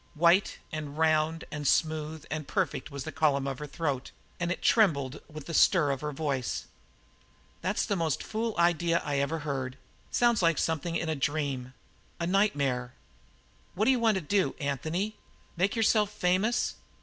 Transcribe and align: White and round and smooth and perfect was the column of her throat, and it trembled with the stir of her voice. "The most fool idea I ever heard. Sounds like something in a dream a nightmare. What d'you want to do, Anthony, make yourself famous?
White 0.15 0.57
and 0.71 0.97
round 0.97 1.43
and 1.51 1.67
smooth 1.67 2.25
and 2.31 2.47
perfect 2.47 2.89
was 2.89 3.03
the 3.03 3.11
column 3.11 3.45
of 3.45 3.59
her 3.59 3.67
throat, 3.67 4.09
and 4.39 4.51
it 4.51 4.63
trembled 4.63 5.21
with 5.31 5.45
the 5.45 5.53
stir 5.53 5.91
of 5.91 6.01
her 6.01 6.11
voice. 6.11 6.65
"The 7.61 7.95
most 7.95 8.23
fool 8.23 8.55
idea 8.57 9.03
I 9.05 9.19
ever 9.19 9.37
heard. 9.45 9.77
Sounds 10.09 10.41
like 10.41 10.57
something 10.57 10.95
in 10.95 11.07
a 11.07 11.13
dream 11.15 11.75
a 12.19 12.25
nightmare. 12.25 12.93
What 13.75 13.85
d'you 13.85 13.99
want 13.99 14.15
to 14.15 14.21
do, 14.21 14.55
Anthony, 14.59 15.17
make 15.55 15.75
yourself 15.75 16.09
famous? 16.09 16.73